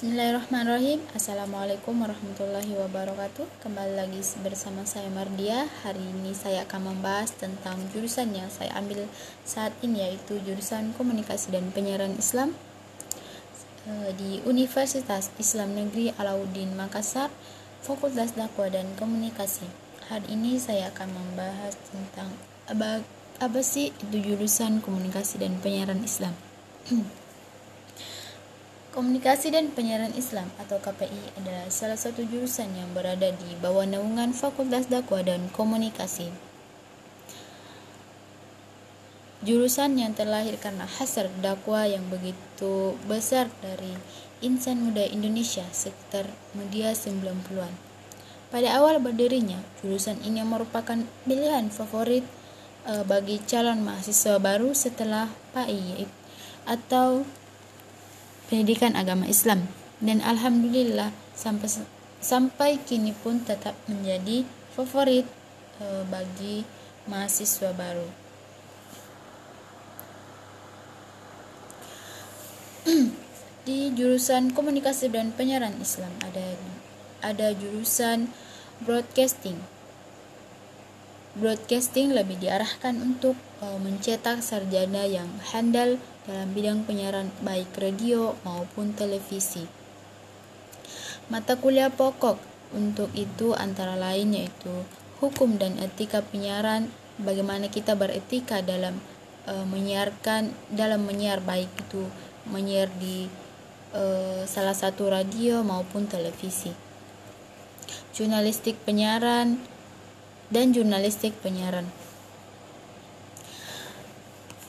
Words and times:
Bismillahirrahmanirrahim. 0.00 1.04
Assalamualaikum 1.12 1.92
warahmatullahi 1.92 2.72
wabarakatuh. 2.72 3.44
Kembali 3.60 4.00
lagi 4.00 4.24
bersama 4.40 4.88
saya 4.88 5.12
Mardia. 5.12 5.68
Hari 5.84 6.00
ini 6.00 6.32
saya 6.32 6.64
akan 6.64 6.88
membahas 6.88 7.36
tentang 7.36 7.76
jurusan 7.92 8.32
yang 8.32 8.48
saya 8.48 8.72
ambil 8.80 9.04
saat 9.44 9.76
ini 9.84 10.00
Yaitu 10.00 10.40
jurusan 10.40 10.96
komunikasi 10.96 11.52
dan 11.52 11.68
penyiaran 11.76 12.16
Islam 12.16 12.56
eh, 13.84 14.16
Di 14.16 14.40
Universitas 14.48 15.28
Islam 15.36 15.76
Negeri 15.76 16.16
Alauddin 16.16 16.72
Makassar 16.80 17.28
Fakultas 17.84 18.32
Dakwah 18.32 18.72
dan 18.72 18.88
Komunikasi. 18.96 19.68
Hari 20.08 20.32
ini 20.32 20.56
saya 20.56 20.88
akan 20.96 21.12
membahas 21.12 21.76
tentang 21.92 22.32
Apa, 22.72 23.04
apa 23.36 23.60
sih 23.60 23.92
itu 23.92 24.16
jurusan 24.16 24.80
komunikasi 24.80 25.44
dan 25.44 25.60
penyiaran 25.60 26.00
Islam 26.00 26.32
Komunikasi 28.90 29.54
dan 29.54 29.70
Penyiaran 29.70 30.10
Islam 30.18 30.50
atau 30.58 30.82
KPI 30.82 31.38
adalah 31.38 31.70
salah 31.70 31.94
satu 31.94 32.26
jurusan 32.26 32.74
yang 32.74 32.90
berada 32.90 33.30
di 33.30 33.54
bawah 33.62 33.86
naungan 33.86 34.34
Fakultas 34.34 34.90
Dakwah 34.90 35.22
dan 35.22 35.46
Komunikasi. 35.54 36.50
Jurusan 39.46 39.94
yang 39.94 40.10
terlahir 40.18 40.58
karena 40.58 40.90
hasrat 40.90 41.30
dakwah 41.38 41.86
yang 41.86 42.02
begitu 42.10 42.98
besar 43.06 43.48
dari 43.62 43.94
insan 44.42 44.82
muda 44.82 45.06
Indonesia 45.06 45.64
sekitar 45.70 46.26
media 46.52 46.90
90-an. 46.90 47.72
Pada 48.50 48.68
awal 48.74 48.98
berdirinya, 48.98 49.62
jurusan 49.80 50.18
ini 50.26 50.42
merupakan 50.42 50.98
pilihan 51.24 51.70
favorit 51.70 52.26
uh, 52.90 53.06
bagi 53.06 53.38
calon 53.46 53.86
mahasiswa 53.86 54.42
baru 54.42 54.74
setelah 54.74 55.30
PAI 55.54 56.04
atau 56.66 57.24
pendidikan 58.50 58.98
agama 58.98 59.30
Islam 59.30 59.70
dan 60.02 60.18
alhamdulillah 60.26 61.14
sampai 61.38 61.70
sampai 62.18 62.82
kini 62.82 63.14
pun 63.14 63.46
tetap 63.46 63.78
menjadi 63.86 64.42
favorit 64.74 65.24
e, 65.78 66.02
bagi 66.10 66.66
mahasiswa 67.06 67.70
baru. 67.70 68.10
Di 73.70 73.94
jurusan 73.94 74.50
komunikasi 74.50 75.14
dan 75.14 75.30
penyiaran 75.30 75.78
Islam 75.78 76.10
ada 76.26 76.58
ada 77.22 77.54
jurusan 77.54 78.26
broadcasting. 78.82 79.79
Broadcasting 81.30 82.10
lebih 82.10 82.42
diarahkan 82.42 82.98
untuk 82.98 83.38
uh, 83.62 83.78
mencetak 83.78 84.42
sarjana 84.42 85.06
yang 85.06 85.30
handal 85.54 86.02
dalam 86.26 86.50
bidang 86.50 86.82
penyiaran 86.82 87.30
baik 87.46 87.70
radio 87.78 88.34
maupun 88.42 88.98
televisi. 88.98 89.62
Mata 91.30 91.54
kuliah 91.54 91.86
pokok 91.86 92.34
untuk 92.74 93.14
itu 93.14 93.54
antara 93.54 93.94
lain 93.94 94.34
yaitu 94.34 94.74
hukum 95.22 95.54
dan 95.54 95.78
etika 95.78 96.18
penyiaran, 96.26 96.90
bagaimana 97.22 97.70
kita 97.70 97.94
beretika 97.94 98.58
dalam 98.66 98.98
e, 99.46 99.54
menyiarkan 99.66 100.50
dalam 100.74 101.06
menyiar 101.06 101.38
baik 101.38 101.70
itu 101.86 102.02
menyiar 102.50 102.90
di 102.98 103.30
e, 103.94 104.02
salah 104.50 104.74
satu 104.74 105.06
radio 105.14 105.62
maupun 105.62 106.10
televisi. 106.10 106.74
Jurnalistik 108.10 108.74
penyiaran 108.82 109.62
dan 110.50 110.74
jurnalistik 110.74 111.32
penyiaran. 111.40 111.86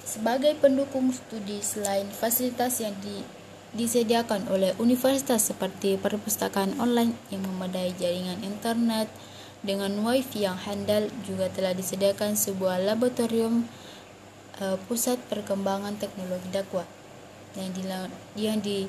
Sebagai 0.05 0.53
pendukung 0.61 1.09
studi 1.09 1.63
selain 1.65 2.05
fasilitas 2.13 2.77
yang 2.83 2.93
di, 3.01 3.25
disediakan 3.73 4.47
oleh 4.51 4.77
universitas 4.77 5.49
seperti 5.49 5.97
perpustakaan 5.97 6.77
online 6.77 7.17
yang 7.33 7.41
memadai 7.47 7.95
jaringan 7.97 8.43
internet 8.45 9.09
dengan 9.61 9.93
wifi 10.01 10.45
yang 10.45 10.57
handal 10.57 11.07
juga 11.25 11.47
telah 11.53 11.71
disediakan 11.71 12.33
sebuah 12.35 12.81
laboratorium 12.81 13.65
uh, 14.59 14.77
pusat 14.89 15.21
perkembangan 15.29 15.95
teknologi 16.01 16.49
dakwah 16.51 16.85
yang 17.55 17.69
di 17.71 17.83
yang 18.35 18.59
di 18.59 18.87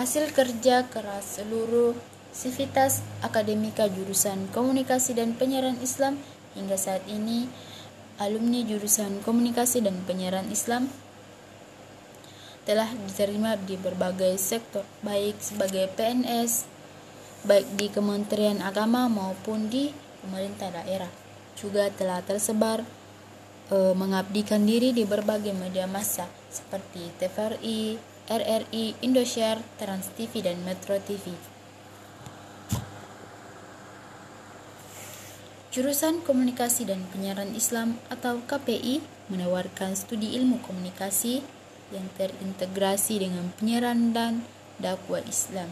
hasil 0.00 0.32
kerja 0.32 0.88
keras 0.88 1.36
seluruh 1.36 1.92
Sivitas 2.32 3.04
Akademika 3.20 3.84
jurusan 3.84 4.48
Komunikasi 4.48 5.12
dan 5.12 5.36
Penyiaran 5.36 5.76
Islam. 5.84 6.16
Hingga 6.56 6.80
saat 6.80 7.04
ini 7.04 7.44
alumni 8.16 8.64
jurusan 8.64 9.20
Komunikasi 9.20 9.84
dan 9.84 10.00
Penyiaran 10.08 10.48
Islam 10.48 10.88
telah 12.64 12.88
diterima 12.88 13.60
di 13.60 13.76
berbagai 13.76 14.40
sektor 14.40 14.88
baik 15.04 15.36
sebagai 15.36 15.92
PNS 15.92 16.64
baik 17.44 17.68
di 17.76 17.92
Kementerian 17.92 18.64
Agama 18.64 19.04
maupun 19.12 19.68
di 19.68 19.92
pemerintah 20.24 20.72
daerah. 20.80 21.12
Juga 21.60 21.92
telah 21.92 22.24
tersebar 22.24 22.80
e, 23.68 23.76
mengabdikan 23.92 24.64
diri 24.64 24.96
di 24.96 25.04
berbagai 25.04 25.52
media 25.52 25.84
massa 25.84 26.24
seperti 26.48 27.12
TVRI, 27.20 28.09
RRI, 28.28 28.98
Indosiar, 29.00 29.62
Trans 29.80 30.12
TV 30.18 30.44
dan 30.44 30.60
Metro 30.66 30.98
TV. 31.00 31.32
Jurusan 35.70 36.20
Komunikasi 36.26 36.90
dan 36.90 37.06
Penyiaran 37.14 37.54
Islam 37.54 37.94
atau 38.10 38.42
KPI 38.42 39.00
menawarkan 39.30 39.94
studi 39.94 40.34
ilmu 40.34 40.58
komunikasi 40.66 41.46
yang 41.94 42.10
terintegrasi 42.18 43.22
dengan 43.22 43.54
penyiaran 43.54 44.10
dan 44.10 44.42
dakwah 44.82 45.22
Islam. 45.22 45.70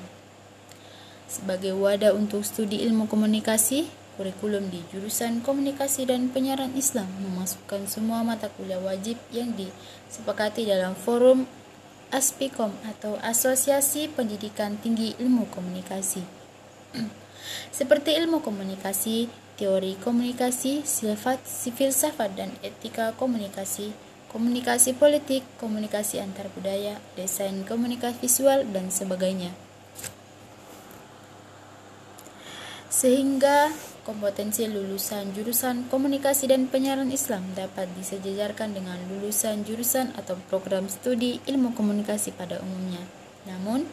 Sebagai 1.26 1.74
wadah 1.74 2.14
untuk 2.14 2.46
studi 2.46 2.80
ilmu 2.86 3.10
komunikasi, 3.10 3.90
kurikulum 4.18 4.66
di 4.72 4.82
jurusan 4.90 5.46
Komunikasi 5.46 6.10
dan 6.10 6.26
Penyiaran 6.34 6.74
Islam 6.74 7.06
memasukkan 7.22 7.86
semua 7.86 8.26
mata 8.26 8.50
kuliah 8.50 8.82
wajib 8.82 9.14
yang 9.30 9.54
disepakati 9.54 10.66
dalam 10.66 10.98
forum 10.98 11.46
ASPIKOM 12.08 12.72
atau 12.88 13.20
Asosiasi 13.20 14.08
Pendidikan 14.08 14.80
Tinggi 14.80 15.12
Ilmu 15.20 15.44
Komunikasi. 15.52 16.24
Seperti 17.78 18.16
ilmu 18.16 18.40
komunikasi, 18.40 19.28
teori 19.60 19.96
komunikasi, 20.00 20.84
sifat, 20.88 21.44
filsafat 21.46 22.32
dan 22.32 22.50
etika 22.64 23.12
komunikasi, 23.16 23.92
komunikasi 24.32 24.96
politik, 24.96 25.44
komunikasi 25.60 26.20
antar 26.20 26.48
budaya, 26.52 26.96
desain 27.16 27.64
komunikasi 27.64 28.20
visual, 28.24 28.64
dan 28.72 28.88
sebagainya. 28.88 29.52
Sehingga 32.88 33.72
kompetensi 34.08 34.64
lulusan 34.64 35.36
jurusan 35.36 35.84
komunikasi 35.92 36.48
dan 36.48 36.64
penyiaran 36.64 37.12
Islam 37.12 37.44
dapat 37.52 37.92
disejajarkan 37.92 38.72
dengan 38.72 38.96
lulusan 39.12 39.68
jurusan 39.68 40.16
atau 40.16 40.40
program 40.48 40.88
studi 40.88 41.44
ilmu 41.44 41.76
komunikasi 41.76 42.32
pada 42.32 42.56
umumnya. 42.64 43.04
Namun, 43.44 43.84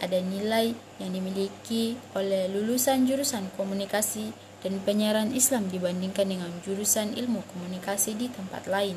ada 0.00 0.16
nilai 0.16 0.72
yang 0.96 1.12
dimiliki 1.12 2.00
oleh 2.16 2.48
lulusan 2.48 3.04
jurusan 3.04 3.52
komunikasi 3.60 4.32
dan 4.64 4.80
penyiaran 4.80 5.36
Islam 5.36 5.68
dibandingkan 5.68 6.24
dengan 6.24 6.48
jurusan 6.64 7.12
ilmu 7.12 7.44
komunikasi 7.52 8.16
di 8.16 8.32
tempat 8.32 8.64
lain. 8.64 8.96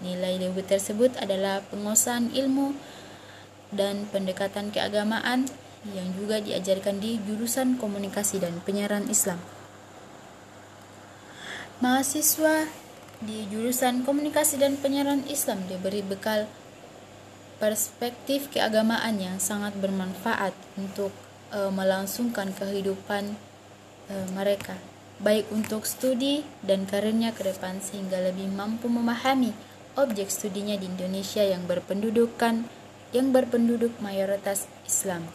Nilai 0.00 0.40
lebih 0.40 0.64
tersebut 0.64 1.20
adalah 1.20 1.60
penguasaan 1.68 2.32
ilmu 2.32 2.72
dan 3.76 4.08
pendekatan 4.08 4.72
keagamaan 4.72 5.44
yang 5.92 6.08
juga 6.16 6.40
diajarkan 6.40 6.96
di 6.96 7.20
jurusan 7.28 7.76
komunikasi 7.76 8.40
dan 8.40 8.56
penyiaran 8.64 9.04
Islam. 9.12 9.57
Mahasiswa 11.78 12.66
di 13.22 13.46
jurusan 13.54 14.02
komunikasi 14.02 14.58
dan 14.58 14.74
penyiaran 14.82 15.22
Islam 15.30 15.62
diberi 15.70 16.02
bekal 16.02 16.50
perspektif 17.62 18.50
keagamaan 18.50 19.14
yang 19.22 19.38
sangat 19.38 19.78
bermanfaat 19.78 20.58
untuk 20.74 21.14
e, 21.54 21.70
melangsungkan 21.70 22.50
kehidupan 22.50 23.38
e, 24.10 24.14
mereka 24.34 24.74
baik 25.22 25.46
untuk 25.54 25.86
studi 25.86 26.42
dan 26.66 26.82
karirnya 26.82 27.30
ke 27.30 27.46
depan 27.46 27.78
sehingga 27.78 28.26
lebih 28.26 28.50
mampu 28.50 28.90
memahami 28.90 29.54
objek 29.94 30.34
studinya 30.34 30.74
di 30.74 30.90
Indonesia 30.90 31.46
yang 31.46 31.62
berpendudukan 31.70 32.66
yang 33.14 33.30
berpenduduk 33.30 33.94
mayoritas 34.02 34.66
Islam. 34.82 35.30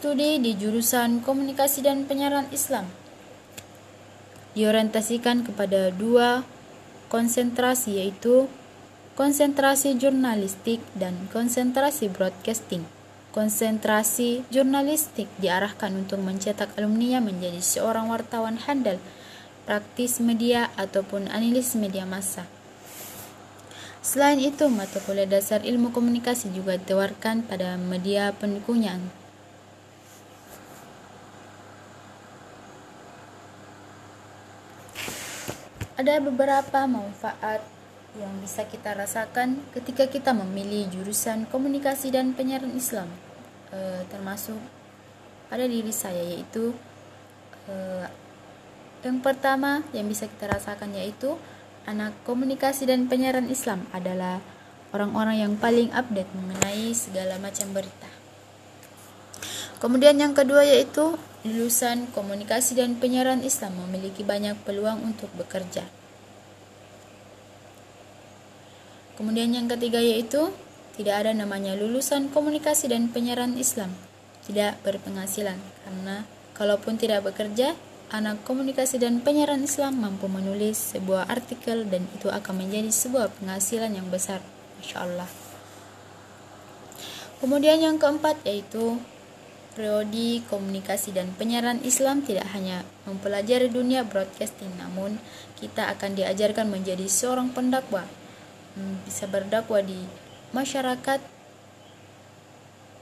Studi 0.00 0.40
di 0.40 0.56
jurusan 0.56 1.20
Komunikasi 1.20 1.84
dan 1.84 2.08
Penyiaran 2.08 2.48
Islam 2.56 2.88
diorientasikan 4.56 5.44
kepada 5.44 5.92
dua 5.92 6.40
konsentrasi 7.12 8.00
yaitu 8.00 8.48
konsentrasi 9.12 10.00
jurnalistik 10.00 10.80
dan 10.96 11.28
konsentrasi 11.28 12.08
broadcasting. 12.08 12.88
Konsentrasi 13.36 14.48
jurnalistik 14.48 15.28
diarahkan 15.36 15.92
untuk 15.92 16.24
mencetak 16.24 16.72
alumninya 16.80 17.20
menjadi 17.20 17.60
seorang 17.60 18.08
wartawan 18.08 18.56
handal 18.56 18.96
praktis 19.68 20.16
media 20.16 20.72
ataupun 20.80 21.28
analis 21.28 21.76
media 21.76 22.08
massa. 22.08 22.48
Selain 24.00 24.40
itu, 24.40 24.64
mata 24.72 24.96
kuliah 25.04 25.28
dasar 25.28 25.60
ilmu 25.60 25.92
komunikasi 25.92 26.56
juga 26.56 26.80
ditawarkan 26.80 27.44
pada 27.44 27.76
media 27.76 28.32
pendukungnya. 28.32 29.19
Ada 36.00 36.16
beberapa 36.16 36.88
manfaat 36.88 37.60
yang 38.16 38.32
bisa 38.40 38.64
kita 38.64 38.96
rasakan 38.96 39.60
ketika 39.76 40.08
kita 40.08 40.32
memilih 40.32 40.88
jurusan 40.88 41.44
komunikasi 41.52 42.08
dan 42.08 42.32
penyiaran 42.32 42.72
Islam, 42.72 43.04
e, 43.68 44.08
termasuk 44.08 44.56
pada 45.52 45.68
diri 45.68 45.92
saya 45.92 46.24
yaitu 46.24 46.72
e, 47.68 48.08
yang 49.04 49.20
pertama 49.20 49.84
yang 49.92 50.08
bisa 50.08 50.24
kita 50.24 50.48
rasakan 50.48 50.96
yaitu 50.96 51.36
anak 51.84 52.16
komunikasi 52.24 52.88
dan 52.88 53.04
penyiaran 53.04 53.52
Islam 53.52 53.84
adalah 53.92 54.40
orang-orang 54.96 55.44
yang 55.44 55.52
paling 55.60 55.92
update 55.92 56.32
mengenai 56.32 56.96
segala 56.96 57.36
macam 57.36 57.76
berita. 57.76 58.08
Kemudian 59.84 60.16
yang 60.16 60.32
kedua 60.32 60.64
yaitu 60.64 61.20
lulusan 61.40 62.12
komunikasi 62.12 62.76
dan 62.76 63.00
penyiaran 63.00 63.40
Islam 63.40 63.80
memiliki 63.86 64.20
banyak 64.20 64.60
peluang 64.64 65.00
untuk 65.00 65.32
bekerja. 65.40 65.88
Kemudian 69.16 69.52
yang 69.52 69.68
ketiga 69.68 70.00
yaitu 70.00 70.52
tidak 70.96 71.24
ada 71.24 71.32
namanya 71.32 71.76
lulusan 71.76 72.28
komunikasi 72.28 72.92
dan 72.92 73.08
penyiaran 73.08 73.56
Islam 73.56 73.92
tidak 74.44 74.80
berpenghasilan 74.84 75.56
karena 75.56 76.24
kalaupun 76.56 76.96
tidak 76.96 77.24
bekerja 77.24 77.76
anak 78.10 78.42
komunikasi 78.42 78.98
dan 78.98 79.22
penyiaran 79.22 79.62
Islam 79.62 80.02
mampu 80.02 80.26
menulis 80.26 80.96
sebuah 80.96 81.30
artikel 81.30 81.86
dan 81.86 82.04
itu 82.18 82.26
akan 82.26 82.64
menjadi 82.66 82.90
sebuah 82.90 83.30
penghasilan 83.38 83.94
yang 83.94 84.10
besar. 84.10 84.42
Masya 84.80 84.96
Allah. 84.98 85.30
Kemudian 87.38 87.80
yang 87.80 87.96
keempat 87.96 88.42
yaitu 88.44 88.98
Prodi 89.72 90.42
Komunikasi 90.50 91.14
dan 91.14 91.30
Penyiaran 91.38 91.80
Islam 91.86 92.26
tidak 92.26 92.50
hanya 92.52 92.82
mempelajari 93.06 93.70
dunia 93.70 94.02
broadcasting, 94.02 94.70
namun 94.76 95.16
kita 95.58 95.88
akan 95.94 96.18
diajarkan 96.18 96.66
menjadi 96.66 97.06
seorang 97.06 97.54
pendakwah, 97.54 98.06
hmm, 98.74 99.06
bisa 99.06 99.30
berdakwah 99.30 99.80
di 99.80 99.98
masyarakat. 100.50 101.22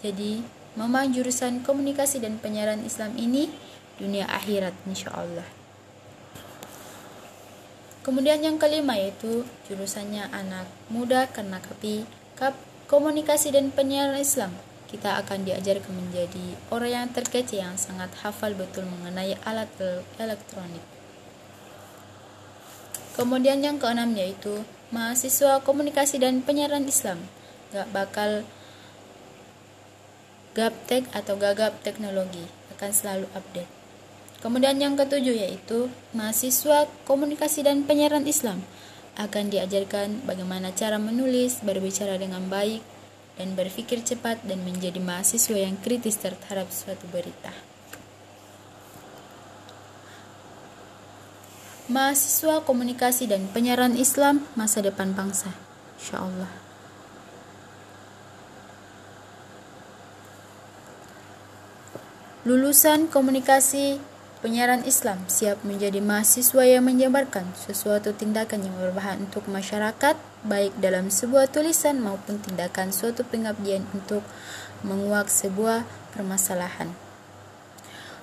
Jadi, 0.04 0.44
memang 0.76 1.10
jurusan 1.10 1.64
Komunikasi 1.64 2.20
dan 2.20 2.36
Penyiaran 2.38 2.84
Islam 2.84 3.16
ini 3.16 3.48
dunia 3.98 4.30
akhirat 4.30 4.72
insya 4.86 5.10
Allah 5.10 5.58
kemudian 8.08 8.40
yang 8.40 8.56
kelima 8.56 8.96
yaitu 8.96 9.44
jurusannya 9.68 10.32
anak 10.32 10.64
muda 10.88 11.28
karena 11.28 11.60
kapi 11.60 12.08
kap 12.40 12.56
komunikasi 12.88 13.52
dan 13.52 13.68
penyiaran 13.68 14.16
Islam 14.16 14.54
kita 14.88 15.20
akan 15.20 15.44
diajarkan 15.44 15.92
menjadi 15.92 16.56
orang 16.72 16.90
yang 16.92 17.06
terkece 17.12 17.60
yang 17.60 17.76
sangat 17.76 18.08
hafal 18.24 18.56
betul 18.56 18.88
mengenai 18.88 19.36
alat 19.44 19.68
elektronik. 20.16 20.80
Kemudian 23.12 23.60
yang 23.60 23.76
keenam 23.76 24.16
yaitu 24.16 24.64
mahasiswa 24.88 25.60
komunikasi 25.60 26.22
dan 26.22 26.40
penyiaran 26.40 26.88
Islam. 26.88 27.20
Gak 27.74 27.92
bakal 27.92 28.48
gaptek 30.56 31.04
atau 31.12 31.36
gagap 31.36 31.76
teknologi 31.84 32.48
akan 32.78 32.90
selalu 32.94 33.26
update. 33.36 33.68
Kemudian 34.38 34.78
yang 34.78 34.94
ketujuh 34.94 35.34
yaitu 35.34 35.90
mahasiswa 36.14 36.86
komunikasi 37.04 37.66
dan 37.66 37.84
penyiaran 37.84 38.24
Islam. 38.24 38.62
Akan 39.18 39.50
diajarkan 39.50 40.22
bagaimana 40.22 40.70
cara 40.70 40.94
menulis, 40.94 41.58
berbicara 41.66 42.22
dengan 42.22 42.46
baik, 42.46 42.80
dan 43.38 43.54
berpikir 43.54 44.02
cepat 44.02 44.42
dan 44.42 44.66
menjadi 44.66 44.98
mahasiswa 44.98 45.54
yang 45.54 45.78
kritis 45.78 46.18
terhadap 46.18 46.68
suatu 46.74 47.06
berita. 47.08 47.54
Mahasiswa 51.88 52.60
komunikasi 52.68 53.30
dan 53.30 53.48
penyiaran 53.48 53.96
Islam 53.96 54.44
masa 54.52 54.84
depan 54.84 55.16
bangsa. 55.16 55.48
Insya 55.96 56.20
Allah. 56.20 56.52
Lulusan 62.44 63.08
komunikasi 63.08 64.17
Penyiaran 64.38 64.86
Islam 64.86 65.26
siap 65.26 65.66
menjadi 65.66 65.98
mahasiswa 65.98 66.62
yang 66.62 66.86
menyebarkan 66.86 67.58
sesuatu 67.58 68.14
tindakan 68.14 68.70
yang 68.70 68.76
berbahaya 68.78 69.18
untuk 69.18 69.50
masyarakat, 69.50 70.14
baik 70.46 70.78
dalam 70.78 71.10
sebuah 71.10 71.50
tulisan 71.50 71.98
maupun 71.98 72.38
tindakan 72.38 72.94
suatu 72.94 73.26
pengabdian 73.26 73.82
untuk 73.90 74.22
menguak 74.86 75.26
sebuah 75.26 75.82
permasalahan. 76.14 76.94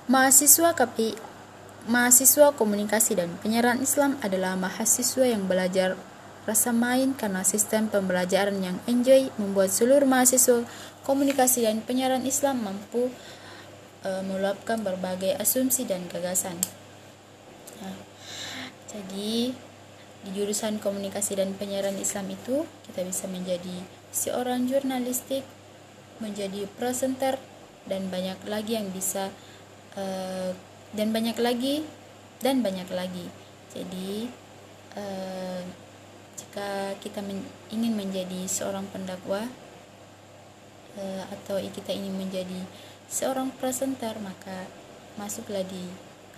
Mahasiswa 0.08 0.72
KPI 0.72 1.20
Mahasiswa 1.92 2.56
Komunikasi 2.56 3.20
dan 3.20 3.36
Penyiaran 3.44 3.84
Islam 3.84 4.16
adalah 4.24 4.56
mahasiswa 4.56 5.28
yang 5.28 5.52
belajar 5.52 6.00
rasa 6.48 6.72
main 6.72 7.12
karena 7.12 7.44
sistem 7.44 7.92
pembelajaran 7.92 8.56
yang 8.64 8.80
enjoy 8.88 9.28
membuat 9.36 9.68
seluruh 9.68 10.08
mahasiswa 10.08 10.64
komunikasi 11.04 11.68
dan 11.68 11.84
penyiaran 11.84 12.24
Islam 12.24 12.64
mampu 12.64 13.12
e, 14.06 14.10
meluapkan 14.22 14.86
berbagai 14.86 15.34
asumsi 15.42 15.90
dan 15.90 16.06
gagasan. 16.06 16.56
Nah, 17.82 17.98
jadi 18.86 19.52
di 20.26 20.30
jurusan 20.34 20.82
komunikasi 20.82 21.38
dan 21.38 21.54
penyiaran 21.58 21.98
Islam 21.98 22.30
itu 22.34 22.66
kita 22.90 23.02
bisa 23.06 23.26
menjadi 23.30 23.78
seorang 24.14 24.70
jurnalistik, 24.70 25.46
menjadi 26.22 26.70
presenter 26.78 27.38
dan 27.86 28.10
banyak 28.10 28.38
lagi 28.46 28.78
yang 28.78 28.90
bisa 28.94 29.30
e, 29.98 30.06
dan 30.96 31.12
banyak 31.12 31.38
lagi 31.38 31.86
dan 32.42 32.66
banyak 32.66 32.90
lagi. 32.94 33.28
Jadi 33.74 34.30
e, 34.98 35.06
jika 36.36 36.96
kita 37.04 37.20
men 37.22 37.44
ingin 37.70 37.94
menjadi 37.94 38.48
seorang 38.48 38.88
pendakwah 38.90 39.46
e, 40.98 41.04
atau 41.30 41.60
kita 41.60 41.92
ingin 41.94 42.16
menjadi 42.16 42.66
seorang 43.12 43.54
presenter 43.56 44.16
maka 44.22 44.68
masuklah 45.16 45.64
di 45.64 45.88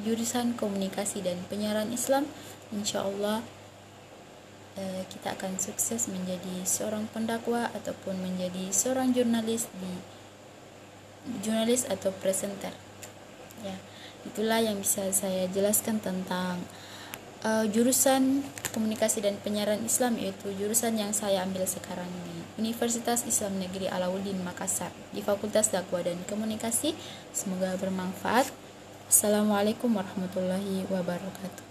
jurusan 0.02 0.54
komunikasi 0.54 1.26
dan 1.26 1.42
penyiaran 1.50 1.90
Islam. 1.90 2.30
Insya 2.70 3.08
Allah 3.08 3.42
eh, 4.78 5.04
kita 5.10 5.34
akan 5.40 5.58
sukses 5.58 6.12
menjadi 6.12 6.64
seorang 6.68 7.10
pendakwa 7.10 7.72
ataupun 7.74 8.20
menjadi 8.20 8.70
seorang 8.70 9.16
jurnalis 9.16 9.68
di 9.82 9.94
jurnalis 11.44 11.88
atau 11.90 12.14
presenter. 12.14 12.72
Ya 13.66 13.76
itulah 14.28 14.60
yang 14.60 14.84
bisa 14.84 15.08
saya 15.16 15.48
jelaskan 15.48 16.04
tentang 16.04 16.60
uh, 17.48 17.66
jurusan 17.72 18.44
komunikasi 18.76 19.24
dan 19.24 19.40
penyiaran 19.40 19.80
Islam 19.88 20.20
yaitu 20.20 20.52
jurusan 20.60 21.00
yang 21.00 21.16
saya 21.16 21.48
ambil 21.48 21.64
sekarang 21.64 22.08
di 22.28 22.44
Universitas 22.58 23.22
Islam 23.30 23.62
Negeri 23.62 23.86
Alauddin 23.86 24.42
Makassar 24.42 24.90
di 25.14 25.22
Fakultas 25.22 25.70
Dakwah 25.70 26.02
dan 26.02 26.18
Komunikasi. 26.26 26.98
Semoga 27.30 27.78
bermanfaat. 27.78 28.50
Assalamualaikum 29.08 29.94
warahmatullahi 29.94 30.84
wabarakatuh. 30.90 31.67